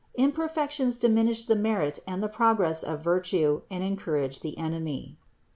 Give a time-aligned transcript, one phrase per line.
[0.15, 5.15] Imperfections diminish the merit and the progress of virtue, and encourage the enemy.